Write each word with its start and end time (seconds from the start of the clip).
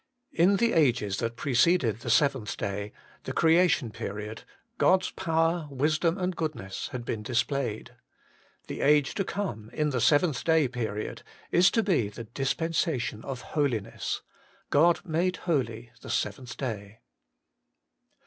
In 0.31 0.55
the 0.57 0.73
ages 0.73 1.17
that 1.17 1.35
preceded 1.35 1.99
the 1.99 2.09
seventh 2.09 2.57
day, 2.57 2.91
the 3.25 3.33
Creation 3.33 3.91
period, 3.91 4.45
God's 4.79 5.11
Power, 5.11 5.67
Wisdom, 5.69 6.17
and 6.17 6.35
Goodness 6.35 6.87
had 6.87 7.05
been 7.05 7.21
displayed. 7.21 7.91
The 8.65 8.81
age 8.81 9.13
to 9.13 9.23
come, 9.23 9.69
in 9.71 9.91
the 9.91 10.01
seventh 10.01 10.43
day 10.43 10.67
period, 10.67 11.21
is 11.51 11.69
to 11.69 11.83
be 11.83 12.09
the 12.09 12.23
dispensation 12.23 13.23
of 13.23 13.41
holiness: 13.53 14.23
God 14.71 15.01
made 15.05 15.37
holy 15.45 15.91
the 16.01 16.09
seventh 16.09 16.57
day. 16.57 17.01